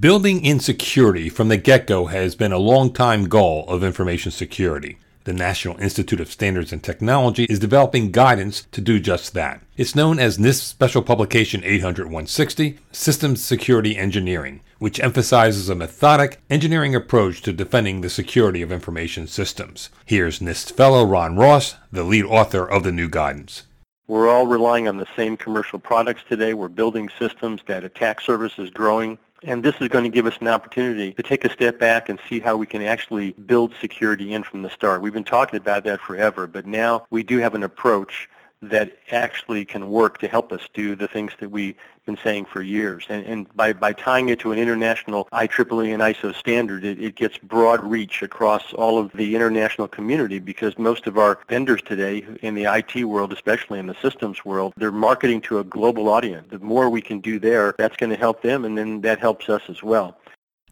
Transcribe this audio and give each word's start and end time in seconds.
Building 0.00 0.42
in 0.46 0.60
security 0.60 1.28
from 1.28 1.48
the 1.48 1.58
get 1.58 1.86
go 1.86 2.06
has 2.06 2.34
been 2.34 2.52
a 2.52 2.58
long-time 2.58 3.28
goal 3.28 3.66
of 3.68 3.84
information 3.84 4.32
security. 4.32 4.96
The 5.24 5.34
National 5.34 5.78
Institute 5.78 6.20
of 6.20 6.32
Standards 6.32 6.72
and 6.72 6.82
Technology 6.82 7.44
is 7.50 7.58
developing 7.58 8.10
guidance 8.10 8.66
to 8.72 8.80
do 8.80 8.98
just 8.98 9.34
that. 9.34 9.60
It's 9.76 9.94
known 9.94 10.18
as 10.18 10.38
NIST 10.38 10.62
Special 10.62 11.02
Publication 11.02 11.60
800 11.62 12.06
160, 12.06 12.78
Systems 12.92 13.44
Security 13.44 13.98
Engineering, 13.98 14.62
which 14.78 15.00
emphasizes 15.00 15.68
a 15.68 15.74
methodic 15.74 16.40
engineering 16.48 16.94
approach 16.94 17.42
to 17.42 17.52
defending 17.52 18.00
the 18.00 18.08
security 18.08 18.62
of 18.62 18.72
information 18.72 19.26
systems. 19.26 19.90
Here's 20.06 20.38
NIST 20.38 20.72
fellow 20.72 21.04
Ron 21.04 21.36
Ross, 21.36 21.74
the 21.92 22.04
lead 22.04 22.24
author 22.24 22.64
of 22.64 22.84
the 22.84 22.92
new 22.92 23.10
guidance. 23.10 23.64
We're 24.10 24.28
all 24.28 24.46
relying 24.46 24.88
on 24.88 24.96
the 24.96 25.06
same 25.14 25.36
commercial 25.36 25.78
products 25.78 26.22
today. 26.28 26.52
We're 26.54 26.68
building 26.68 27.08
systems 27.16 27.60
that 27.66 27.84
attack 27.84 28.20
surface 28.20 28.58
is 28.58 28.70
growing. 28.70 29.18
And 29.42 29.62
this 29.62 29.74
is 29.80 29.88
going 29.88 30.04
to 30.04 30.10
give 30.10 30.26
us 30.26 30.36
an 30.40 30.48
opportunity 30.48 31.12
to 31.14 31.22
take 31.22 31.44
a 31.46 31.50
step 31.50 31.78
back 31.78 32.10
and 32.10 32.18
see 32.28 32.40
how 32.40 32.56
we 32.56 32.66
can 32.66 32.82
actually 32.82 33.32
build 33.32 33.72
security 33.80 34.34
in 34.34 34.42
from 34.42 34.60
the 34.62 34.68
start. 34.68 35.00
We've 35.00 35.14
been 35.14 35.24
talking 35.24 35.56
about 35.56 35.84
that 35.84 36.00
forever, 36.00 36.46
but 36.46 36.66
now 36.66 37.06
we 37.10 37.22
do 37.22 37.38
have 37.38 37.54
an 37.54 37.62
approach 37.62 38.28
that 38.62 38.92
actually 39.10 39.64
can 39.64 39.88
work 39.90 40.18
to 40.18 40.28
help 40.28 40.52
us 40.52 40.60
do 40.74 40.94
the 40.94 41.08
things 41.08 41.32
that 41.40 41.50
we've 41.50 41.74
been 42.06 42.18
saying 42.22 42.44
for 42.44 42.62
years. 42.62 43.06
And, 43.08 43.24
and 43.26 43.56
by, 43.56 43.72
by 43.72 43.92
tying 43.92 44.28
it 44.28 44.40
to 44.40 44.52
an 44.52 44.58
international 44.58 45.28
IEEE 45.32 45.92
and 45.92 46.02
ISO 46.02 46.34
standard, 46.34 46.84
it, 46.84 47.00
it 47.00 47.14
gets 47.14 47.38
broad 47.38 47.82
reach 47.82 48.22
across 48.22 48.72
all 48.72 48.98
of 48.98 49.12
the 49.12 49.34
international 49.34 49.88
community 49.88 50.38
because 50.38 50.78
most 50.78 51.06
of 51.06 51.18
our 51.18 51.38
vendors 51.48 51.82
today 51.82 52.24
in 52.42 52.54
the 52.54 52.64
IT 52.64 53.04
world, 53.04 53.32
especially 53.32 53.78
in 53.78 53.86
the 53.86 53.96
systems 54.02 54.44
world, 54.44 54.72
they're 54.76 54.92
marketing 54.92 55.40
to 55.42 55.58
a 55.58 55.64
global 55.64 56.08
audience. 56.08 56.46
The 56.50 56.58
more 56.58 56.90
we 56.90 57.00
can 57.00 57.20
do 57.20 57.38
there, 57.38 57.74
that's 57.78 57.96
going 57.96 58.10
to 58.10 58.16
help 58.16 58.42
them 58.42 58.64
and 58.64 58.76
then 58.76 59.00
that 59.02 59.20
helps 59.20 59.48
us 59.48 59.62
as 59.68 59.82
well. 59.82 60.16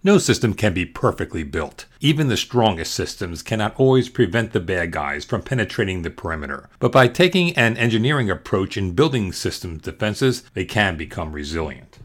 No 0.04 0.18
system 0.18 0.54
can 0.54 0.74
be 0.74 0.86
perfectly 0.86 1.42
built. 1.42 1.86
Even 2.00 2.28
the 2.28 2.36
strongest 2.36 2.94
systems 2.94 3.42
cannot 3.42 3.74
always 3.78 4.08
prevent 4.08 4.52
the 4.52 4.60
bad 4.60 4.92
guys 4.92 5.24
from 5.24 5.42
penetrating 5.42 6.02
the 6.02 6.10
perimeter. 6.10 6.68
But 6.78 6.92
by 6.92 7.08
taking 7.08 7.52
an 7.56 7.76
engineering 7.76 8.30
approach 8.30 8.76
in 8.76 8.92
building 8.92 9.32
systems 9.32 9.82
defenses, 9.82 10.44
they 10.54 10.64
can 10.64 10.96
become 10.96 11.32
resilient. 11.32 11.98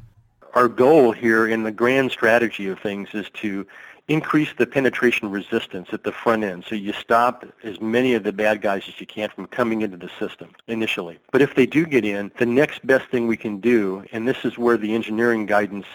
Our 0.56 0.68
goal 0.68 1.12
here 1.12 1.48
in 1.48 1.64
the 1.64 1.72
grand 1.72 2.12
strategy 2.12 2.68
of 2.68 2.80
things 2.80 3.10
is 3.14 3.30
to 3.42 3.68
increase 4.08 4.50
the 4.58 4.66
penetration 4.66 5.30
resistance 5.30 5.90
at 5.94 6.04
the 6.04 6.12
front 6.12 6.44
end 6.44 6.66
so 6.68 6.76
you 6.76 6.92
stop 6.92 7.46
as 7.64 7.80
many 7.80 8.14
of 8.14 8.24
the 8.24 8.34
bad 8.34 8.62
guys 8.62 8.84
as 8.88 9.00
you 9.00 9.06
can 9.06 9.30
from 9.30 9.48
coming 9.48 9.82
into 9.82 9.96
the 9.96 10.10
system 10.20 10.50
initially. 10.68 11.18
But 11.32 11.42
if 11.42 11.56
they 11.56 11.66
do 11.66 11.86
get 11.86 12.04
in, 12.04 12.32
the 12.38 12.46
next 12.46 12.86
best 12.86 13.08
thing 13.10 13.28
we 13.28 13.38
can 13.38 13.60
do, 13.60 14.04
and 14.12 14.28
this 14.28 14.44
is 14.44 14.58
where 14.58 14.78
the 14.78 14.94
engineering 14.94 15.46
guidance 15.46 15.86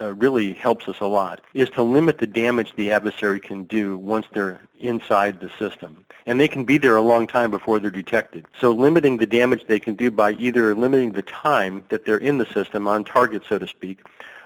uh, 0.00 0.14
really 0.14 0.54
helps 0.54 0.88
us 0.88 0.96
a 1.00 1.06
lot, 1.06 1.40
is 1.54 1.70
to 1.70 1.82
limit 1.82 2.18
the 2.18 2.26
damage 2.26 2.72
the 2.74 2.90
adversary 2.90 3.38
can 3.38 3.64
do 3.64 3.96
once 3.96 4.26
they're 4.32 4.60
inside 4.80 5.38
the 5.38 5.50
system. 5.58 6.04
And 6.26 6.40
they 6.40 6.48
can 6.48 6.64
be 6.64 6.78
there 6.78 6.96
a 6.96 7.02
long 7.02 7.26
time 7.26 7.50
before 7.50 7.78
they're 7.78 7.90
detected. 7.90 8.46
So 8.60 8.72
limiting 8.72 9.16
the 9.16 9.26
damage 9.26 9.66
they 9.66 9.78
can 9.78 9.94
do 9.94 10.10
by 10.10 10.32
either 10.32 10.74
limiting 10.74 11.12
the 11.12 11.22
time 11.22 11.84
that 11.88 12.04
they're 12.04 12.18
in 12.18 12.38
the 12.38 12.46
system 12.46 12.88
on 12.88 13.04
target, 13.04 13.42
so 13.48 13.58
to 13.58 13.66
speak, 13.68 14.00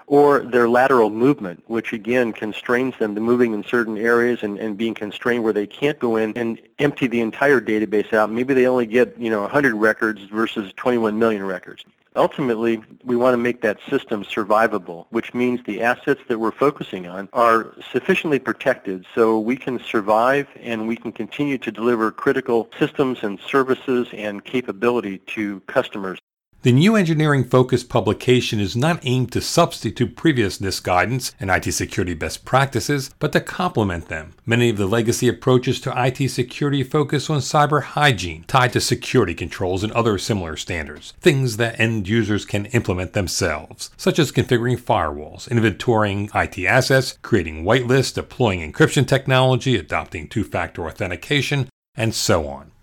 or 0.07 0.39
their 0.39 0.69
lateral 0.69 1.09
movement, 1.09 1.61
which 1.67 1.93
again 1.93 2.31
constrains 2.31 2.97
them 2.97 3.13
to 3.13 3.21
moving 3.21 3.53
in 3.53 3.63
certain 3.63 3.97
areas 3.97 4.41
and, 4.41 4.57
and 4.57 4.77
being 4.77 4.93
constrained 4.93 5.43
where 5.43 5.53
they 5.53 5.67
can't 5.67 5.99
go 5.99 6.15
in 6.15 6.35
and 6.37 6.59
empty 6.79 7.07
the 7.07 7.19
entire 7.19 7.59
database 7.59 8.13
out. 8.13 8.31
Maybe 8.31 8.53
they 8.53 8.65
only 8.65 8.85
get, 8.85 9.15
you 9.19 9.29
know, 9.29 9.41
100 9.41 9.75
records 9.75 10.21
versus 10.23 10.71
21 10.77 11.19
million 11.19 11.45
records. 11.45 11.83
Ultimately, 12.15 12.81
we 13.03 13.15
want 13.15 13.33
to 13.33 13.37
make 13.37 13.61
that 13.61 13.77
system 13.89 14.23
survivable, 14.23 15.05
which 15.11 15.35
means 15.35 15.59
the 15.65 15.83
assets 15.83 16.21
that 16.29 16.39
we're 16.39 16.51
focusing 16.51 17.05
on 17.05 17.29
are 17.31 17.75
sufficiently 17.91 18.39
protected 18.39 19.05
so 19.13 19.39
we 19.39 19.55
can 19.55 19.79
survive 19.79 20.47
and 20.59 20.87
we 20.87 20.95
can 20.95 21.11
continue 21.11 21.59
to 21.59 21.71
deliver 21.71 22.11
critical 22.11 22.69
systems 22.79 23.19
and 23.21 23.39
services 23.39 24.07
and 24.13 24.43
capability 24.45 25.19
to 25.19 25.59
customers. 25.67 26.17
The 26.67 26.73
new 26.73 26.97
engineering 26.97 27.45
focused 27.45 27.87
publication 27.87 28.59
is 28.59 28.75
not 28.75 28.99
aimed 29.03 29.31
to 29.31 29.39
substitute 29.39 30.17
previous 30.17 30.57
NIST 30.57 30.83
guidance 30.83 31.31
and 31.39 31.49
IT 31.49 31.71
security 31.71 32.13
best 32.13 32.43
practices, 32.43 33.09
but 33.19 33.31
to 33.31 33.39
complement 33.39 34.09
them. 34.09 34.33
Many 34.45 34.71
of 34.71 34.75
the 34.75 34.85
legacy 34.85 35.29
approaches 35.29 35.79
to 35.79 35.93
IT 35.95 36.27
security 36.27 36.83
focus 36.83 37.29
on 37.29 37.39
cyber 37.39 37.81
hygiene, 37.81 38.43
tied 38.49 38.73
to 38.73 38.81
security 38.81 39.33
controls 39.33 39.81
and 39.81 39.93
other 39.93 40.17
similar 40.17 40.57
standards, 40.57 41.13
things 41.21 41.55
that 41.55 41.79
end 41.79 42.09
users 42.09 42.43
can 42.43 42.65
implement 42.65 43.13
themselves, 43.13 43.89
such 43.95 44.19
as 44.19 44.33
configuring 44.33 44.77
firewalls, 44.77 45.47
inventorying 45.47 46.29
IT 46.35 46.67
assets, 46.67 47.17
creating 47.21 47.63
whitelists, 47.63 48.13
deploying 48.13 48.59
encryption 48.59 49.07
technology, 49.07 49.77
adopting 49.77 50.27
two 50.27 50.43
factor 50.43 50.85
authentication, 50.85 51.69
and 51.95 52.13
so 52.13 52.45
on. 52.45 52.73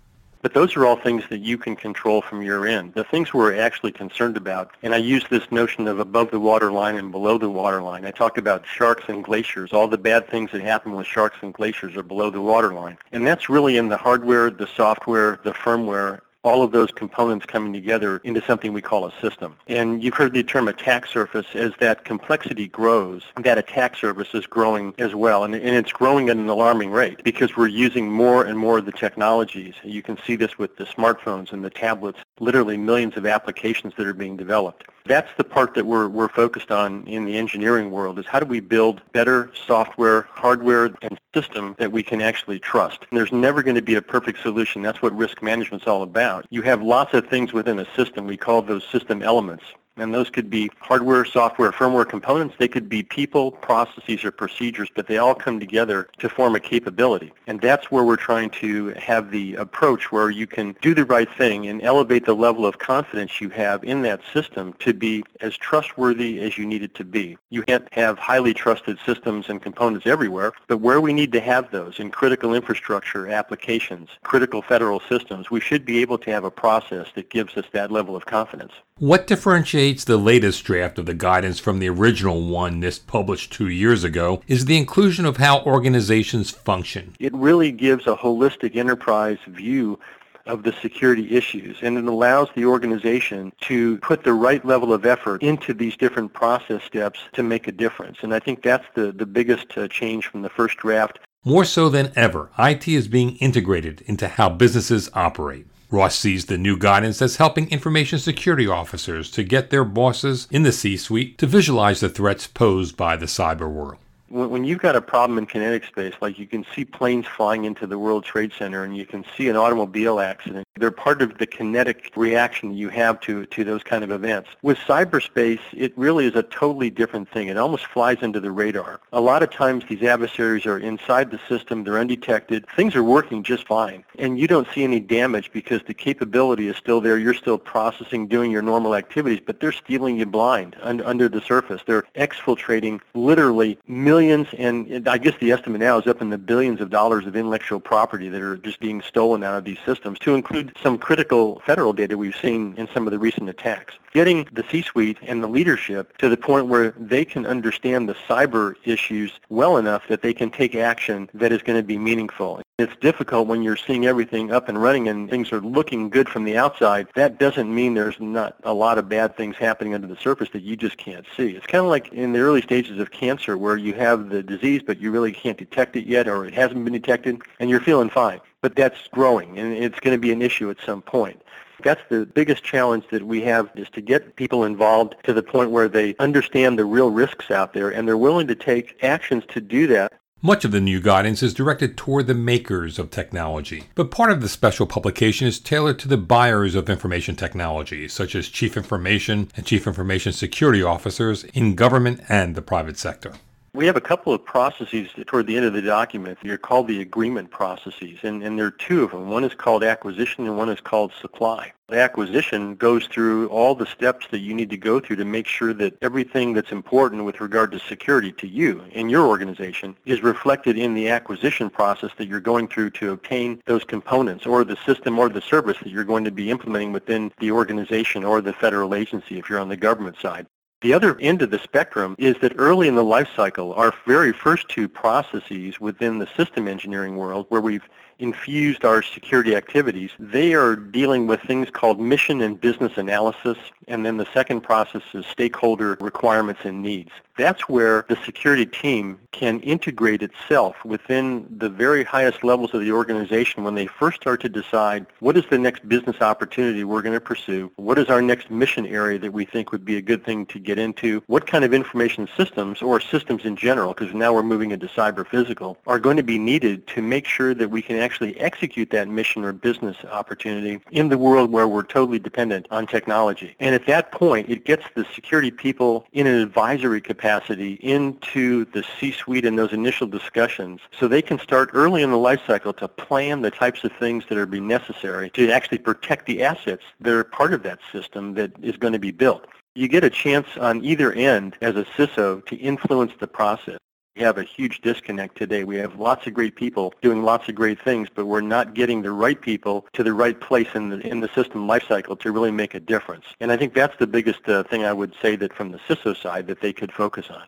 But 0.45 0.53
those 0.53 0.75
are 0.75 0.85
all 0.85 0.95
things 0.95 1.23
that 1.31 1.39
you 1.39 1.57
can 1.57 1.75
control 1.75 2.21
from 2.21 2.43
your 2.43 2.67
end. 2.67 2.93
The 2.93 3.03
things 3.03 3.33
we're 3.33 3.59
actually 3.59 3.91
concerned 3.91 4.37
about, 4.37 4.69
and 4.83 4.93
I 4.93 4.97
use 4.97 5.25
this 5.27 5.51
notion 5.51 5.87
of 5.87 5.97
above 5.97 6.29
the 6.29 6.39
waterline 6.39 6.97
and 6.97 7.11
below 7.11 7.39
the 7.39 7.49
waterline. 7.49 8.05
I 8.05 8.11
talked 8.11 8.37
about 8.37 8.63
sharks 8.63 9.05
and 9.07 9.23
glaciers. 9.23 9.73
All 9.73 9.87
the 9.87 9.97
bad 9.97 10.29
things 10.29 10.51
that 10.51 10.61
happen 10.61 10.91
with 10.91 11.07
sharks 11.07 11.37
and 11.41 11.51
glaciers 11.51 11.97
are 11.97 12.03
below 12.03 12.29
the 12.29 12.41
waterline. 12.41 12.99
And 13.11 13.25
that's 13.25 13.49
really 13.49 13.77
in 13.77 13.89
the 13.89 13.97
hardware, 13.97 14.51
the 14.51 14.67
software, 14.67 15.39
the 15.43 15.51
firmware, 15.51 16.21
all 16.45 16.61
of 16.61 16.71
those 16.71 16.91
components 16.91 17.45
coming 17.45 17.73
together 17.73 18.21
into 18.23 18.41
something 18.45 18.71
we 18.71 18.81
call 18.81 19.05
a 19.05 19.11
system. 19.19 19.57
And 19.67 20.03
you've 20.03 20.13
heard 20.13 20.33
the 20.33 20.43
term 20.43 20.67
attack 20.67 21.07
surface. 21.07 21.47
As 21.55 21.71
that 21.79 22.05
complexity 22.05 22.67
grows, 22.67 23.23
that 23.41 23.57
attack 23.57 23.97
surface 23.97 24.29
is 24.33 24.45
growing 24.45 24.93
as 24.99 25.15
well. 25.15 25.43
And, 25.43 25.55
and 25.55 25.75
it's 25.75 25.91
growing 25.91 26.29
at 26.29 26.37
an 26.37 26.47
alarming 26.47 26.91
rate 26.91 27.23
because 27.23 27.57
we're 27.57 27.67
using 27.67 28.11
more 28.11 28.45
and 28.45 28.57
more 28.57 28.77
of 28.77 28.85
the 28.85 28.91
technologies. 28.91 29.73
You 29.83 30.03
can 30.03 30.17
see 30.25 30.35
this 30.35 30.57
with 30.59 30.77
the 30.77 30.85
smartphones 30.85 31.51
and 31.51 31.65
the 31.65 31.71
tablets, 31.71 32.19
literally 32.39 32.77
millions 32.77 33.17
of 33.17 33.25
applications 33.25 33.93
that 33.97 34.05
are 34.05 34.13
being 34.13 34.37
developed. 34.37 34.85
That's 35.07 35.29
the 35.37 35.43
part 35.43 35.75
that 35.75 35.85
we're, 35.85 36.07
we're 36.07 36.29
focused 36.29 36.71
on 36.71 37.05
in 37.05 37.25
the 37.25 37.37
engineering 37.37 37.91
world 37.91 38.17
is 38.17 38.25
how 38.25 38.39
do 38.39 38.47
we 38.47 38.59
build 38.59 39.01
better 39.11 39.51
software, 39.67 40.27
hardware, 40.31 40.95
and 41.03 41.19
system 41.35 41.75
that 41.77 41.91
we 41.91 42.01
can 42.01 42.21
actually 42.21 42.57
trust. 42.57 43.05
And 43.09 43.17
there's 43.17 43.31
never 43.31 43.61
going 43.61 43.75
to 43.75 43.83
be 43.83 43.95
a 43.95 44.01
perfect 44.01 44.41
solution. 44.41 44.81
That's 44.81 45.03
what 45.03 45.15
risk 45.15 45.43
management's 45.43 45.85
all 45.85 46.01
about. 46.01 46.47
You 46.49 46.63
have 46.63 46.81
lots 46.81 47.13
of 47.13 47.27
things 47.27 47.53
within 47.53 47.77
a 47.77 47.85
system. 47.95 48.25
We 48.25 48.37
call 48.37 48.63
those 48.63 48.83
system 48.83 49.21
elements. 49.21 49.63
And 49.97 50.13
those 50.13 50.29
could 50.29 50.49
be 50.49 50.69
hardware, 50.79 51.23
software, 51.23 51.71
firmware 51.71 52.07
components. 52.07 52.55
They 52.59 52.67
could 52.67 52.89
be 52.89 53.03
people, 53.03 53.51
processes, 53.51 54.25
or 54.25 54.31
procedures, 54.31 54.89
but 54.93 55.07
they 55.07 55.17
all 55.17 55.35
come 55.35 55.59
together 55.59 56.09
to 56.19 56.29
form 56.29 56.55
a 56.55 56.59
capability. 56.59 57.31
And 57.47 57.61
that's 57.61 57.91
where 57.91 58.03
we're 58.03 58.15
trying 58.17 58.49
to 58.61 58.89
have 58.89 59.31
the 59.31 59.55
approach 59.55 60.11
where 60.11 60.29
you 60.29 60.47
can 60.47 60.75
do 60.81 60.93
the 60.93 61.05
right 61.05 61.29
thing 61.37 61.67
and 61.67 61.81
elevate 61.81 62.25
the 62.25 62.35
level 62.35 62.65
of 62.65 62.79
confidence 62.79 63.39
you 63.39 63.49
have 63.49 63.83
in 63.83 64.01
that 64.01 64.21
system 64.33 64.73
to 64.79 64.93
be 64.93 65.23
as 65.41 65.55
trustworthy 65.55 66.41
as 66.41 66.57
you 66.57 66.65
need 66.65 66.83
it 66.83 66.93
to 66.95 67.05
be. 67.05 67.37
You 67.49 67.63
can't 67.63 67.87
have 67.93 68.19
highly 68.19 68.53
trusted 68.53 68.97
systems 69.05 69.49
and 69.49 69.61
components 69.61 70.05
everywhere, 70.07 70.53
but 70.67 70.77
where 70.77 70.99
we 70.99 71.13
need 71.13 71.31
to 71.33 71.39
have 71.39 71.71
those 71.71 71.99
in 71.99 72.11
critical 72.11 72.53
infrastructure 72.53 73.27
applications, 73.29 74.09
critical 74.23 74.61
federal 74.61 74.99
systems, 75.07 75.49
we 75.49 75.61
should 75.61 75.85
be 75.85 76.01
able 76.01 76.17
to 76.19 76.31
have 76.31 76.43
a 76.43 76.51
process 76.51 77.07
that 77.15 77.29
gives 77.29 77.55
us 77.57 77.65
that 77.71 77.91
level 77.91 78.15
of 78.15 78.25
confidence. 78.25 78.73
What 78.99 79.27
differentiates 79.27 80.05
the 80.05 80.15
latest 80.15 80.63
draft 80.63 80.97
of 80.97 81.05
the 81.05 81.13
guidance 81.13 81.59
from 81.59 81.79
the 81.79 81.89
original 81.89 82.47
one 82.47 82.79
NIST 82.81 83.07
published 83.07 83.51
two 83.51 83.67
years 83.67 84.05
ago 84.05 84.41
is 84.47 84.63
the 84.63 84.77
inclusion 84.77 85.25
of 85.25 85.35
how 85.35 85.59
organizations 85.63 86.51
function. 86.51 87.13
It 87.19 87.33
really 87.33 87.73
gives 87.73 88.07
a 88.07 88.15
holistic 88.15 88.77
enterprise 88.77 89.39
view 89.47 89.99
of 90.45 90.63
the 90.63 90.71
security 90.71 91.35
issues 91.35 91.79
and 91.81 91.97
it 91.97 92.05
allows 92.05 92.47
the 92.55 92.63
organization 92.63 93.51
to 93.63 93.97
put 93.97 94.23
the 94.23 94.31
right 94.31 94.63
level 94.63 94.93
of 94.93 95.05
effort 95.05 95.43
into 95.43 95.73
these 95.73 95.97
different 95.97 96.31
process 96.31 96.81
steps 96.83 97.19
to 97.33 97.43
make 97.43 97.67
a 97.67 97.73
difference. 97.73 98.19
And 98.21 98.33
I 98.33 98.39
think 98.39 98.63
that's 98.63 98.85
the, 98.93 99.11
the 99.11 99.25
biggest 99.25 99.77
uh, 99.77 99.89
change 99.89 100.27
from 100.27 100.41
the 100.41 100.49
first 100.49 100.77
draft. 100.77 101.19
More 101.43 101.65
so 101.65 101.89
than 101.89 102.13
ever, 102.15 102.49
IT 102.57 102.87
is 102.87 103.09
being 103.09 103.35
integrated 103.39 104.03
into 104.05 104.29
how 104.29 104.47
businesses 104.47 105.09
operate. 105.13 105.67
Ross 105.95 106.19
sees 106.19 106.47
the 106.47 106.57
new 106.57 106.77
guidance 106.77 107.21
as 107.21 107.37
helping 107.37 107.69
information 107.69 108.19
security 108.19 108.67
officers 108.67 109.31
to 109.31 109.43
get 109.43 109.69
their 109.69 109.85
bosses 109.85 110.45
in 110.51 110.63
the 110.63 110.73
C 110.73 110.97
suite 110.97 111.37
to 111.37 111.47
visualize 111.47 112.01
the 112.01 112.09
threats 112.09 112.47
posed 112.47 112.97
by 112.97 113.15
the 113.15 113.27
cyber 113.27 113.71
world. 113.71 113.95
When 114.27 114.65
you've 114.65 114.81
got 114.81 114.97
a 114.97 115.01
problem 115.01 115.37
in 115.37 115.45
kinetic 115.45 115.85
space, 115.85 116.13
like 116.19 116.37
you 116.37 116.47
can 116.47 116.65
see 116.75 116.83
planes 116.83 117.27
flying 117.27 117.63
into 117.63 117.87
the 117.87 117.97
World 117.97 118.25
Trade 118.25 118.51
Center 118.59 118.83
and 118.83 118.97
you 118.97 119.05
can 119.05 119.23
see 119.37 119.47
an 119.47 119.55
automobile 119.55 120.19
accident, 120.19 120.64
They're 120.77 120.91
part 120.91 121.21
of 121.21 121.37
the 121.37 121.47
kinetic 121.47 122.11
reaction 122.17 122.73
you 122.73 122.89
have 122.89 123.21
to, 123.21 123.45
to 123.45 123.63
those 123.63 123.81
kind 123.81 124.03
of 124.03 124.11
events. 124.11 124.49
With 124.61 124.77
cyberspace, 124.79 125.61
it 125.71 125.97
really 125.97 126.25
is 126.25 126.35
a 126.35 126.43
totally 126.43 126.89
different 126.89 127.29
thing. 127.29 127.47
It 127.47 127.55
almost 127.55 127.85
flies 127.85 128.17
under 128.21 128.41
the 128.41 128.51
radar. 128.51 128.99
A 129.13 129.21
lot 129.21 129.41
of 129.41 129.49
times 129.49 129.85
these 129.87 130.03
adversaries 130.03 130.65
are 130.65 130.77
inside 130.77 131.31
the 131.31 131.39
system, 131.47 131.85
they're 131.85 131.97
undetected, 131.97 132.65
things 132.75 132.93
are 132.93 133.03
working 133.03 133.41
just 133.41 133.65
fine, 133.65 134.03
and 134.19 134.37
you 134.37 134.49
don't 134.49 134.67
see 134.73 134.83
any 134.83 134.99
damage 134.99 135.49
because 135.53 135.81
the 135.87 135.93
capability 135.93 136.67
is 136.67 136.75
still 136.75 136.99
there. 136.99 137.17
You're 137.17 137.33
still 137.33 137.57
processing, 137.57 138.27
doing 138.27 138.51
your 138.51 138.61
normal 138.61 138.95
activities, 138.95 139.39
but 139.45 139.61
they're 139.61 139.71
stealing 139.71 140.17
you 140.17 140.25
blind 140.25 140.75
un- 140.81 140.99
under 140.99 141.29
the 141.29 141.39
surface. 141.39 141.83
They're 141.87 142.03
exfiltrating 142.15 142.99
literally 143.13 143.79
millions, 143.87 144.49
and 144.57 145.07
I 145.07 145.19
guess 145.19 145.35
the 145.39 145.53
estimate 145.53 145.79
now 145.79 145.99
is 145.99 146.07
up 146.07 146.21
in 146.21 146.31
the 146.31 146.37
billions 146.37 146.81
of 146.81 146.89
dollars 146.89 147.25
of 147.27 147.37
intellectual 147.37 147.79
property 147.79 148.27
that 148.27 148.41
are 148.41 148.57
just 148.57 148.81
being 148.81 149.01
stolen 149.01 149.41
out 149.41 149.57
of 149.57 149.63
these 149.63 149.79
systems, 149.85 150.19
to 150.19 150.35
include 150.65 150.83
some 150.83 150.97
critical 150.97 151.61
federal 151.65 151.93
data 151.93 152.17
we've 152.17 152.35
seen 152.35 152.73
in 152.77 152.87
some 152.93 153.07
of 153.07 153.11
the 153.11 153.19
recent 153.19 153.49
attacks. 153.49 153.95
Getting 154.13 154.47
the 154.51 154.63
C-suite 154.69 155.17
and 155.21 155.43
the 155.43 155.47
leadership 155.47 156.17
to 156.17 156.29
the 156.29 156.37
point 156.37 156.67
where 156.67 156.91
they 156.91 157.25
can 157.25 157.45
understand 157.45 158.09
the 158.09 158.15
cyber 158.27 158.75
issues 158.85 159.39
well 159.49 159.77
enough 159.77 160.03
that 160.07 160.21
they 160.21 160.33
can 160.33 160.49
take 160.49 160.75
action 160.75 161.29
that 161.33 161.51
is 161.51 161.61
going 161.61 161.77
to 161.77 161.83
be 161.83 161.97
meaningful. 161.97 162.61
It's 162.77 162.95
difficult 162.97 163.47
when 163.47 163.63
you're 163.63 163.77
seeing 163.77 164.05
everything 164.05 164.51
up 164.51 164.67
and 164.67 164.81
running 164.81 165.07
and 165.07 165.29
things 165.29 165.53
are 165.53 165.61
looking 165.61 166.09
good 166.09 166.27
from 166.27 166.43
the 166.43 166.57
outside. 166.57 167.07
That 167.15 167.39
doesn't 167.39 167.73
mean 167.73 167.93
there's 167.93 168.19
not 168.19 168.57
a 168.65 168.73
lot 168.73 168.97
of 168.97 169.07
bad 169.07 169.37
things 169.37 169.55
happening 169.55 169.93
under 169.93 170.07
the 170.07 170.17
surface 170.17 170.49
that 170.49 170.61
you 170.61 170.75
just 170.75 170.97
can't 170.97 171.25
see. 171.37 171.51
It's 171.51 171.65
kind 171.65 171.85
of 171.85 171.89
like 171.89 172.11
in 172.11 172.33
the 172.33 172.39
early 172.39 172.61
stages 172.61 172.99
of 172.99 173.11
cancer 173.11 173.57
where 173.57 173.77
you 173.77 173.93
have 173.93 174.27
the 174.27 174.43
disease 174.43 174.81
but 174.85 174.99
you 174.99 175.09
really 175.09 175.31
can't 175.31 175.57
detect 175.57 175.95
it 175.95 176.05
yet 176.05 176.27
or 176.27 176.43
it 176.45 176.53
hasn't 176.53 176.83
been 176.83 176.91
detected 176.91 177.41
and 177.61 177.69
you're 177.69 177.79
feeling 177.79 178.09
fine. 178.09 178.41
But 178.59 178.75
that's 178.75 179.07
growing 179.07 179.57
and 179.57 179.71
it's 179.71 180.01
going 180.01 180.13
to 180.13 180.19
be 180.19 180.33
an 180.33 180.41
issue 180.41 180.69
at 180.69 180.81
some 180.85 181.01
point. 181.01 181.41
That's 181.81 182.01
the 182.09 182.25
biggest 182.25 182.65
challenge 182.65 183.05
that 183.09 183.23
we 183.23 183.39
have 183.43 183.69
is 183.75 183.89
to 183.91 184.01
get 184.01 184.35
people 184.35 184.65
involved 184.65 185.15
to 185.23 185.31
the 185.31 185.43
point 185.43 185.71
where 185.71 185.87
they 185.87 186.13
understand 186.19 186.77
the 186.77 186.83
real 186.83 187.09
risks 187.09 187.51
out 187.51 187.71
there 187.71 187.89
and 187.89 188.05
they're 188.05 188.17
willing 188.17 188.47
to 188.47 188.55
take 188.55 189.01
actions 189.01 189.45
to 189.47 189.61
do 189.61 189.87
that. 189.87 190.11
Much 190.45 190.63
of 190.63 190.69
the 190.69 190.79
new 190.79 191.01
guidance 191.01 191.41
is 191.41 191.55
directed 191.55 191.97
toward 191.97 192.27
the 192.27 192.33
makers 192.35 192.99
of 192.99 193.09
technology, 193.09 193.85
but 193.95 194.11
part 194.11 194.31
of 194.31 194.41
the 194.41 194.47
special 194.47 194.85
publication 194.85 195.47
is 195.47 195.57
tailored 195.59 195.97
to 195.97 196.07
the 196.07 196.17
buyers 196.17 196.75
of 196.75 196.87
information 196.87 197.35
technology, 197.35 198.07
such 198.07 198.35
as 198.35 198.47
chief 198.47 198.77
information 198.77 199.49
and 199.57 199.65
chief 199.65 199.87
information 199.87 200.31
security 200.31 200.83
officers 200.83 201.45
in 201.55 201.73
government 201.73 202.21
and 202.29 202.53
the 202.53 202.61
private 202.61 202.95
sector. 202.95 203.33
We 203.75 203.87
have 203.87 203.97
a 203.97 204.01
couple 204.01 204.33
of 204.33 204.45
processes 204.45 205.09
toward 205.25 205.47
the 205.47 205.57
end 205.57 205.65
of 205.65 205.73
the 205.73 205.81
document. 205.81 206.37
They're 206.41 206.57
called 206.57 206.87
the 206.87 207.01
agreement 207.01 207.51
processes, 207.51 208.19
and, 208.23 208.41
and 208.41 208.57
there 208.57 208.67
are 208.67 208.71
two 208.71 209.03
of 209.03 209.11
them. 209.11 209.27
One 209.27 209.43
is 209.43 209.53
called 209.53 209.83
acquisition 209.83 210.45
and 210.45 210.57
one 210.57 210.69
is 210.69 210.79
called 210.79 211.11
supply. 211.19 211.73
The 211.89 211.99
acquisition 211.99 212.75
goes 212.75 213.05
through 213.07 213.49
all 213.49 213.75
the 213.75 213.85
steps 213.85 214.27
that 214.31 214.39
you 214.39 214.53
need 214.53 214.69
to 214.69 214.77
go 214.77 215.01
through 215.01 215.17
to 215.17 215.25
make 215.25 215.45
sure 215.45 215.73
that 215.73 215.97
everything 216.01 216.53
that's 216.53 216.71
important 216.71 217.25
with 217.25 217.41
regard 217.41 217.73
to 217.73 217.79
security 217.79 218.31
to 218.31 218.47
you 218.47 218.81
and 218.93 219.11
your 219.11 219.27
organization 219.27 219.97
is 220.05 220.23
reflected 220.23 220.77
in 220.77 220.93
the 220.93 221.09
acquisition 221.09 221.69
process 221.69 222.11
that 222.17 222.29
you're 222.29 222.39
going 222.39 222.69
through 222.69 222.91
to 222.91 223.11
obtain 223.11 223.61
those 223.65 223.83
components 223.83 224.45
or 224.45 224.63
the 224.63 224.77
system 224.85 225.19
or 225.19 225.27
the 225.27 225.41
service 225.41 225.77
that 225.79 225.89
you're 225.89 226.05
going 226.05 226.23
to 226.23 226.31
be 226.31 226.49
implementing 226.49 226.93
within 226.93 227.29
the 227.39 227.51
organization 227.51 228.23
or 228.23 228.39
the 228.39 228.53
federal 228.53 228.95
agency 228.95 229.37
if 229.37 229.49
you're 229.49 229.59
on 229.59 229.69
the 229.69 229.77
government 229.77 230.15
side. 230.21 230.47
The 230.81 230.93
other 230.93 231.17
end 231.19 231.41
of 231.41 231.51
the 231.51 231.59
spectrum 231.59 232.15
is 232.19 232.35
that 232.41 232.53
early 232.57 232.87
in 232.87 232.95
the 232.95 233.03
life 233.03 233.29
cycle, 233.35 233.73
our 233.73 233.93
very 234.05 234.33
first 234.33 234.67
two 234.67 234.87
processes 234.87 235.79
within 235.79 236.19
the 236.19 236.27
system 236.35 236.67
engineering 236.67 237.15
world 237.15 237.45
where 237.49 237.61
we've 237.61 237.87
infused 238.19 238.85
our 238.85 239.01
security 239.01 239.55
activities, 239.55 240.11
they 240.19 240.53
are 240.53 240.75
dealing 240.75 241.27
with 241.27 241.41
things 241.41 241.69
called 241.69 241.99
mission 241.99 242.41
and 242.41 242.59
business 242.59 242.97
analysis, 242.97 243.57
and 243.87 244.05
then 244.05 244.17
the 244.17 244.27
second 244.33 244.61
process 244.61 245.03
is 245.13 245.25
stakeholder 245.25 245.97
requirements 245.99 246.61
and 246.63 246.81
needs. 246.81 247.11
That's 247.37 247.67
where 247.67 248.05
the 248.07 248.15
security 248.25 248.65
team 248.65 249.19
can 249.31 249.59
integrate 249.59 250.23
itself 250.23 250.77
within 250.85 251.45
the 251.57 251.69
very 251.69 252.03
highest 252.03 252.43
levels 252.45 252.73
of 252.73 252.79
the 252.79 252.93
organization 252.93 253.63
when 253.63 253.75
they 253.75 253.87
first 253.87 254.21
start 254.21 254.39
to 254.41 254.49
decide 254.49 255.05
what 255.19 255.35
is 255.35 255.43
the 255.49 255.57
next 255.57 255.87
business 255.87 256.21
opportunity 256.21 256.85
we're 256.85 257.01
going 257.01 257.13
to 257.13 257.19
pursue, 257.19 257.69
what 257.75 257.99
is 257.99 258.07
our 258.07 258.21
next 258.21 258.49
mission 258.49 258.85
area 258.85 259.19
that 259.19 259.33
we 259.33 259.43
think 259.43 259.73
would 259.73 259.83
be 259.83 259.97
a 259.97 260.01
good 260.01 260.23
thing 260.23 260.45
to 260.45 260.59
get 260.59 260.79
into, 260.79 261.21
what 261.27 261.45
kind 261.45 261.65
of 261.65 261.73
information 261.73 262.27
systems 262.37 262.81
or 262.81 263.01
systems 263.01 263.43
in 263.43 263.57
general, 263.57 263.93
because 263.93 264.13
now 264.13 264.33
we're 264.33 264.43
moving 264.43 264.71
into 264.71 264.87
cyber 264.87 265.27
physical, 265.27 265.77
are 265.87 265.99
going 265.99 266.17
to 266.17 266.23
be 266.23 266.39
needed 266.39 266.87
to 266.87 267.01
make 267.01 267.25
sure 267.25 267.53
that 267.53 267.69
we 267.69 267.81
can 267.81 267.97
actually 268.05 268.39
execute 268.39 268.91
that 268.91 269.07
mission 269.07 269.43
or 269.43 269.51
business 269.51 269.97
opportunity 270.05 270.79
in 270.91 271.09
the 271.09 271.17
world 271.17 271.51
where 271.51 271.67
we're 271.67 271.83
totally 271.83 272.19
dependent 272.19 272.67
on 272.71 272.87
technology. 272.87 273.55
And 273.59 273.75
at 273.75 273.87
that 273.87 274.11
point, 274.11 274.49
it 274.49 274.63
gets 274.63 274.85
the 274.95 275.05
security 275.13 275.51
people 275.51 276.05
in 276.13 276.27
an 276.27 276.35
advisory 276.35 277.01
capacity 277.01 277.73
into 277.81 278.65
the 278.65 278.83
C-suite 278.99 279.45
and 279.45 279.57
those 279.57 279.73
initial 279.73 280.07
discussions 280.07 280.79
so 280.97 281.07
they 281.07 281.21
can 281.21 281.39
start 281.39 281.71
early 281.73 282.03
in 282.03 282.11
the 282.11 282.17
life 282.17 282.41
cycle 282.47 282.73
to 282.73 282.87
plan 282.87 283.41
the 283.41 283.51
types 283.51 283.83
of 283.83 283.91
things 283.93 284.23
that 284.29 284.37
are 284.37 284.45
be 284.45 284.59
necessary 284.59 285.29
to 285.31 285.49
actually 285.49 285.79
protect 285.79 286.27
the 286.27 286.43
assets 286.43 286.83
that 287.01 287.13
are 287.13 287.23
part 287.23 287.53
of 287.53 287.63
that 287.63 287.79
system 287.91 288.35
that 288.35 288.51
is 288.61 288.77
going 288.77 288.93
to 288.93 288.99
be 288.99 289.11
built. 289.11 289.45
You 289.73 289.87
get 289.87 290.03
a 290.03 290.09
chance 290.09 290.47
on 290.59 290.83
either 290.85 291.11
end 291.11 291.57
as 291.61 291.75
a 291.75 291.83
CISO 291.83 292.45
to 292.45 292.55
influence 292.55 293.11
the 293.19 293.27
process. 293.27 293.77
We 294.15 294.23
have 294.23 294.37
a 294.37 294.43
huge 294.43 294.79
disconnect 294.79 295.37
today. 295.37 295.65
We 295.65 295.75
have 295.75 295.99
lots 295.99 296.25
of 296.25 296.33
great 296.33 296.55
people 296.55 296.93
doing 297.01 297.23
lots 297.23 297.49
of 297.49 297.55
great 297.55 297.81
things, 297.81 298.07
but 298.13 298.27
we're 298.27 298.39
not 298.39 298.73
getting 298.73 299.01
the 299.01 299.11
right 299.11 299.39
people 299.39 299.85
to 299.91 300.03
the 300.03 300.13
right 300.13 300.39
place 300.39 300.69
in 300.73 300.87
the 300.87 301.05
in 301.05 301.19
the 301.19 301.27
system 301.35 301.67
lifecycle 301.67 302.17
to 302.21 302.31
really 302.31 302.51
make 302.51 302.75
a 302.75 302.79
difference. 302.79 303.25
And 303.41 303.51
I 303.51 303.57
think 303.57 303.73
that's 303.73 303.97
the 303.97 304.07
biggest 304.07 304.47
uh, 304.47 304.63
thing 304.63 304.85
I 304.85 304.93
would 304.93 305.13
say 305.21 305.35
that 305.35 305.53
from 305.53 305.71
the 305.71 305.79
CISO 305.79 306.15
side 306.15 306.47
that 306.47 306.61
they 306.61 306.71
could 306.71 306.93
focus 306.93 307.25
on. 307.29 307.43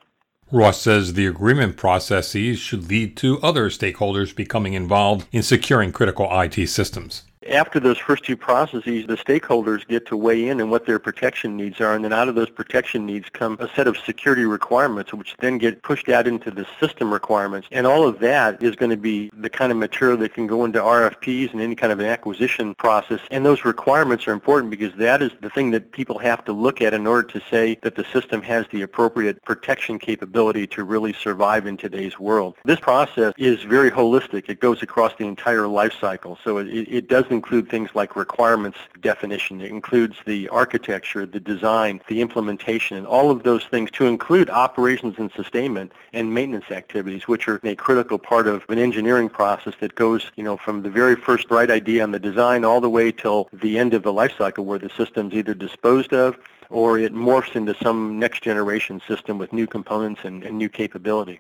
Ross 0.52 0.82
says 0.82 1.14
the 1.14 1.26
agreement 1.26 1.78
processes 1.78 2.60
should 2.60 2.90
lead 2.90 3.16
to 3.18 3.40
other 3.42 3.70
stakeholders 3.70 4.36
becoming 4.36 4.74
involved 4.74 5.26
in 5.32 5.44
securing 5.44 5.94
critical 5.94 6.28
IT 6.42 6.68
systems 6.68 7.24
after 7.50 7.80
those 7.80 7.98
first 7.98 8.24
two 8.24 8.38
processes, 8.38 9.08
the 9.08 9.18
stakeholders 9.18 9.88
get 9.88 10.06
to 10.08 10.18
weigh 10.18 10.48
in 10.48 10.60
and 10.60 10.70
what 10.70 10.86
their 10.86 11.00
protection 11.00 11.56
needs 11.58 11.82
are, 11.82 11.94
and 11.94 12.04
then 12.04 12.14
out 12.14 12.28
of 12.28 12.36
those 12.36 12.50
protection 12.50 13.06
needs 13.06 13.30
come 13.30 13.58
a 13.60 13.70
set 13.76 13.88
of 13.88 13.98
security 13.98 14.46
requirements, 14.46 15.14
which 15.14 15.36
then 15.40 15.58
get 15.58 15.82
pushed 15.84 16.10
out 16.10 16.28
into 16.28 16.52
the 16.52 16.66
system 16.80 17.12
requirements. 17.12 17.68
And 17.72 17.88
all 17.88 18.08
of 18.08 18.20
that 18.20 18.62
is 18.62 18.76
going 18.76 18.92
to 18.92 18.98
be 18.98 19.30
the 19.34 19.50
kind 19.50 19.72
of 19.72 19.78
material 19.78 20.18
that 20.18 20.34
can 20.34 20.48
go 20.48 20.66
into 20.66 20.80
RFPs 20.80 21.52
and 21.54 21.62
any 21.62 21.76
kind 21.76 21.92
of 21.92 22.00
an 22.00 22.06
acquisition 22.06 22.76
process. 22.76 23.20
And 23.32 23.46
those 23.46 23.66
requirements 23.66 24.28
are 24.28 24.34
important 24.34 24.72
because 24.72 24.94
that 24.96 25.22
is 25.22 25.32
the 25.42 25.50
thing 25.50 25.72
that 25.72 25.92
people 25.92 26.20
have 26.20 26.44
to 26.46 26.54
look 26.54 26.82
at 26.82 26.94
in 26.94 27.08
order 27.08 27.28
to 27.28 27.42
say 27.50 27.78
that 27.84 27.96
the 27.96 28.06
system 28.06 28.42
has 28.42 28.66
the 28.72 28.82
appropriate 28.82 29.44
protection 29.44 30.00
capability 30.00 30.68
to 30.68 30.84
really 30.84 31.14
survive 31.14 31.66
in 31.66 31.78
today's 31.78 32.20
world. 32.20 32.56
This 32.66 32.80
process 32.80 33.34
is 33.38 33.64
very 33.64 33.92
holistic. 33.92 34.50
It 34.50 34.60
goes 34.60 34.82
across 34.82 35.14
the 35.18 35.26
entire 35.26 35.68
life 35.68 35.94
cycle. 36.00 36.38
So 36.44 36.58
it, 36.58 36.68
it 36.68 37.08
doesn't 37.08 37.37
include 37.38 37.70
things 37.70 37.90
like 37.94 38.16
requirements 38.16 38.80
definition. 39.02 39.62
It 39.62 39.72
includes 39.72 40.18
the 40.26 40.50
architecture, 40.50 41.26
the 41.26 41.40
design, 41.40 42.02
the 42.08 42.20
implementation, 42.22 42.98
and 42.98 43.06
all 43.06 43.30
of 43.32 43.44
those 43.44 43.66
things 43.66 43.92
to 43.92 44.06
include 44.06 44.50
operations 44.50 45.16
and 45.18 45.32
sustainment 45.32 45.92
and 46.14 46.34
maintenance 46.34 46.70
activities, 46.72 47.28
which 47.28 47.48
are 47.48 47.60
a 47.64 47.76
critical 47.76 48.18
part 48.18 48.48
of 48.48 48.64
an 48.70 48.80
engineering 48.80 49.30
process 49.30 49.76
that 49.82 49.94
goes, 49.96 50.32
you 50.36 50.44
know, 50.44 50.58
from 50.58 50.82
the 50.82 50.90
very 50.90 51.16
first 51.16 51.48
bright 51.48 51.72
idea 51.72 52.04
on 52.04 52.12
the 52.12 52.20
design 52.30 52.66
all 52.66 52.82
the 52.82 52.96
way 52.98 53.12
till 53.12 53.48
the 53.54 53.78
end 53.78 53.94
of 53.94 54.04
the 54.04 54.14
life 54.22 54.34
cycle 54.38 54.66
where 54.66 54.80
the 54.80 54.90
system's 54.90 55.34
either 55.34 55.54
disposed 55.54 56.14
of 56.14 56.38
or 56.70 57.00
it 57.00 57.14
morphs 57.14 57.56
into 57.56 57.76
some 57.82 58.20
next 58.20 58.44
generation 58.44 59.02
system 59.08 59.38
with 59.38 59.54
new 59.54 59.68
components 59.68 60.22
and, 60.24 60.44
and 60.44 60.58
new 60.58 60.70
capability. 60.70 61.40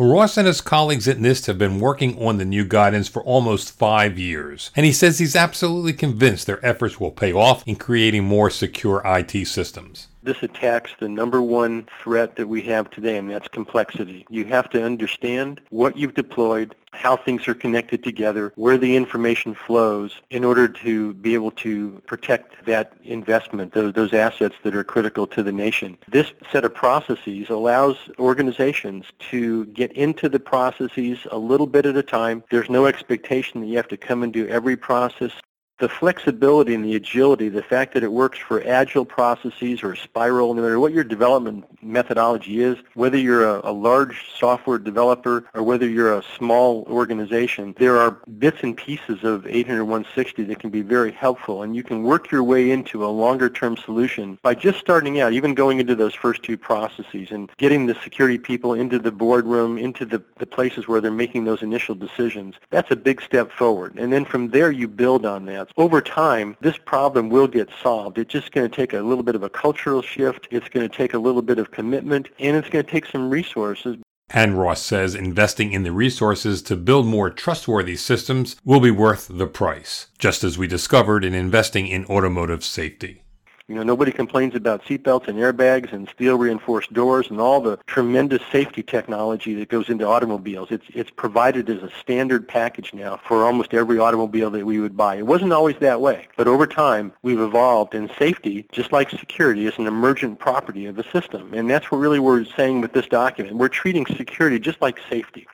Ross 0.00 0.36
and 0.36 0.46
his 0.46 0.60
colleagues 0.60 1.08
at 1.08 1.18
NIST 1.18 1.46
have 1.46 1.58
been 1.58 1.80
working 1.80 2.24
on 2.24 2.38
the 2.38 2.44
new 2.44 2.64
guidance 2.64 3.08
for 3.08 3.20
almost 3.24 3.76
five 3.76 4.16
years, 4.16 4.70
and 4.76 4.86
he 4.86 4.92
says 4.92 5.18
he's 5.18 5.34
absolutely 5.34 5.92
convinced 5.92 6.46
their 6.46 6.64
efforts 6.64 7.00
will 7.00 7.10
pay 7.10 7.32
off 7.32 7.66
in 7.66 7.74
creating 7.74 8.22
more 8.22 8.48
secure 8.48 9.02
IT 9.04 9.46
systems. 9.48 10.06
This 10.28 10.42
attacks 10.42 10.90
the 11.00 11.08
number 11.08 11.40
one 11.40 11.88
threat 12.02 12.36
that 12.36 12.46
we 12.46 12.60
have 12.64 12.90
today, 12.90 13.16
and 13.16 13.30
that's 13.30 13.48
complexity. 13.48 14.26
You 14.28 14.44
have 14.44 14.68
to 14.68 14.84
understand 14.84 15.62
what 15.70 15.96
you've 15.96 16.12
deployed, 16.12 16.74
how 16.92 17.16
things 17.16 17.48
are 17.48 17.54
connected 17.54 18.04
together, 18.04 18.52
where 18.56 18.76
the 18.76 18.94
information 18.94 19.54
flows 19.54 20.20
in 20.28 20.44
order 20.44 20.68
to 20.68 21.14
be 21.14 21.32
able 21.32 21.52
to 21.52 22.02
protect 22.06 22.66
that 22.66 22.92
investment, 23.04 23.72
those, 23.72 23.94
those 23.94 24.12
assets 24.12 24.54
that 24.64 24.76
are 24.76 24.84
critical 24.84 25.26
to 25.28 25.42
the 25.42 25.50
nation. 25.50 25.96
This 26.08 26.30
set 26.52 26.62
of 26.62 26.74
processes 26.74 27.48
allows 27.48 27.96
organizations 28.18 29.06
to 29.30 29.64
get 29.66 29.92
into 29.92 30.28
the 30.28 30.40
processes 30.40 31.20
a 31.30 31.38
little 31.38 31.66
bit 31.66 31.86
at 31.86 31.96
a 31.96 32.02
time. 32.02 32.44
There's 32.50 32.68
no 32.68 32.84
expectation 32.84 33.62
that 33.62 33.66
you 33.68 33.78
have 33.78 33.88
to 33.88 33.96
come 33.96 34.22
and 34.22 34.30
do 34.30 34.46
every 34.48 34.76
process 34.76 35.32
the 35.78 35.88
flexibility 35.88 36.74
and 36.74 36.84
the 36.84 36.96
agility, 36.96 37.48
the 37.48 37.62
fact 37.62 37.94
that 37.94 38.02
it 38.02 38.12
works 38.12 38.38
for 38.38 38.66
agile 38.66 39.04
processes 39.04 39.82
or 39.82 39.94
spiral, 39.94 40.54
no 40.54 40.62
matter 40.62 40.80
what 40.80 40.92
your 40.92 41.04
development 41.04 41.64
methodology 41.82 42.60
is, 42.62 42.76
whether 42.94 43.16
you're 43.16 43.48
a, 43.48 43.60
a, 43.64 43.72
large 43.78 44.26
software 44.36 44.78
developer 44.78 45.44
or 45.54 45.62
whether 45.62 45.88
you're 45.88 46.18
a 46.18 46.24
small 46.36 46.84
organization, 46.90 47.74
there 47.78 47.96
are 47.96 48.10
bits 48.38 48.58
and 48.62 48.76
pieces 48.76 49.22
of 49.22 49.46
800 49.46 49.84
160 49.84 50.44
that 50.44 50.58
can 50.58 50.70
be 50.70 50.82
very 50.82 51.12
helpful, 51.12 51.62
and 51.62 51.76
you 51.76 51.84
can 51.84 52.02
work 52.02 52.30
your 52.30 52.42
way 52.42 52.70
into 52.70 53.04
a 53.04 53.06
longer-term 53.06 53.76
solution 53.76 54.38
by 54.42 54.54
just 54.54 54.80
starting 54.80 55.20
out, 55.20 55.32
even 55.32 55.54
going 55.54 55.78
into 55.78 55.94
those 55.94 56.14
first 56.14 56.42
two 56.42 56.56
processes 56.56 57.30
and 57.30 57.50
getting 57.56 57.86
the 57.86 57.94
security 58.02 58.38
people 58.38 58.74
into 58.74 58.98
the 58.98 59.12
boardroom, 59.12 59.78
into 59.78 60.04
the, 60.04 60.22
the 60.38 60.46
places 60.46 60.88
where 60.88 61.00
they're 61.00 61.10
making 61.12 61.44
those 61.44 61.62
initial 61.62 61.94
decisions. 61.94 62.56
That's 62.70 62.90
a 62.90 62.96
big 62.96 63.22
step 63.22 63.52
forward. 63.52 63.96
And 63.96 64.12
then 64.12 64.24
from 64.24 64.48
there, 64.48 64.72
you 64.72 64.88
build 64.88 65.24
on 65.24 65.46
that. 65.46 65.67
Over 65.76 66.00
time, 66.00 66.56
this 66.60 66.76
problem 66.76 67.28
will 67.28 67.46
get 67.46 67.68
solved. 67.82 68.18
It's 68.18 68.32
just 68.32 68.52
going 68.52 68.68
to 68.68 68.74
take 68.74 68.92
a 68.92 69.00
little 69.00 69.22
bit 69.22 69.34
of 69.34 69.42
a 69.42 69.50
cultural 69.50 70.02
shift. 70.02 70.48
It's 70.50 70.68
going 70.68 70.88
to 70.88 70.96
take 70.96 71.14
a 71.14 71.18
little 71.18 71.42
bit 71.42 71.58
of 71.58 71.70
commitment, 71.70 72.28
and 72.38 72.56
it's 72.56 72.68
going 72.68 72.84
to 72.84 72.90
take 72.90 73.06
some 73.06 73.30
resources. 73.30 73.96
And 74.30 74.58
Ross 74.58 74.82
says 74.82 75.14
investing 75.14 75.72
in 75.72 75.84
the 75.84 75.92
resources 75.92 76.60
to 76.62 76.76
build 76.76 77.06
more 77.06 77.30
trustworthy 77.30 77.96
systems 77.96 78.56
will 78.64 78.80
be 78.80 78.90
worth 78.90 79.28
the 79.30 79.46
price, 79.46 80.08
just 80.18 80.44
as 80.44 80.58
we 80.58 80.66
discovered 80.66 81.24
in 81.24 81.34
investing 81.34 81.86
in 81.86 82.04
automotive 82.06 82.62
safety. 82.62 83.22
You 83.68 83.74
know, 83.74 83.82
nobody 83.82 84.12
complains 84.12 84.54
about 84.54 84.82
seatbelts 84.86 85.28
and 85.28 85.38
airbags 85.38 85.92
and 85.92 86.08
steel 86.08 86.38
reinforced 86.38 86.90
doors 86.94 87.28
and 87.28 87.38
all 87.38 87.60
the 87.60 87.78
tremendous 87.86 88.40
safety 88.50 88.82
technology 88.82 89.52
that 89.56 89.68
goes 89.68 89.90
into 89.90 90.06
automobiles. 90.06 90.70
It's 90.70 90.86
it's 90.94 91.10
provided 91.10 91.68
as 91.68 91.82
a 91.82 91.90
standard 92.00 92.48
package 92.48 92.94
now 92.94 93.20
for 93.28 93.44
almost 93.44 93.74
every 93.74 93.98
automobile 93.98 94.48
that 94.52 94.64
we 94.64 94.80
would 94.80 94.96
buy. 94.96 95.16
It 95.16 95.26
wasn't 95.26 95.52
always 95.52 95.76
that 95.80 96.00
way, 96.00 96.28
but 96.38 96.48
over 96.48 96.66
time 96.66 97.12
we've 97.20 97.40
evolved 97.40 97.94
and 97.94 98.10
safety, 98.18 98.66
just 98.72 98.90
like 98.90 99.10
security, 99.10 99.66
is 99.66 99.76
an 99.76 99.86
emergent 99.86 100.38
property 100.38 100.86
of 100.86 100.96
the 100.96 101.04
system. 101.12 101.52
And 101.52 101.68
that's 101.68 101.92
what 101.92 101.98
really 101.98 102.20
we're 102.20 102.46
saying 102.46 102.80
with 102.80 102.94
this 102.94 103.06
document. 103.06 103.56
We're 103.58 103.68
treating 103.68 104.06
security 104.06 104.58
just 104.58 104.80
like 104.80 104.98
safety. 105.10 105.46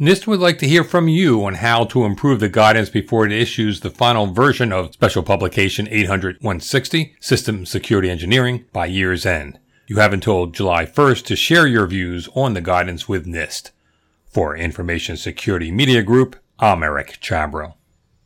NIST 0.00 0.26
would 0.26 0.40
like 0.40 0.56
to 0.60 0.66
hear 0.66 0.82
from 0.82 1.08
you 1.08 1.44
on 1.44 1.56
how 1.56 1.84
to 1.84 2.06
improve 2.06 2.40
the 2.40 2.48
guidance 2.48 2.88
before 2.88 3.26
it 3.26 3.32
issues 3.32 3.80
the 3.80 3.90
final 3.90 4.28
version 4.28 4.72
of 4.72 4.94
Special 4.94 5.22
Publication 5.22 5.84
800-160, 5.88 7.12
System 7.20 7.66
Security 7.66 8.08
Engineering, 8.08 8.64
by 8.72 8.86
year's 8.86 9.26
end. 9.26 9.58
You 9.86 9.96
have 9.96 10.14
until 10.14 10.46
July 10.46 10.86
1st 10.86 11.26
to 11.26 11.36
share 11.36 11.66
your 11.66 11.86
views 11.86 12.30
on 12.34 12.54
the 12.54 12.62
guidance 12.62 13.10
with 13.10 13.26
NIST. 13.26 13.72
For 14.24 14.56
Information 14.56 15.18
Security 15.18 15.70
Media 15.70 16.02
Group, 16.02 16.36
I'm 16.58 16.82
Eric 16.82 17.18
Chabrow. 17.20 17.74